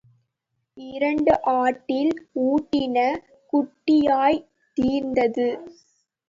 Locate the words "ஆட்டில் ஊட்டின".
1.53-2.97